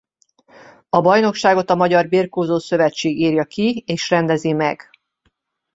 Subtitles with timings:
[0.89, 4.89] A bajnokságot a Magyar Birkózó Szövetség írja ki és rendezi meg.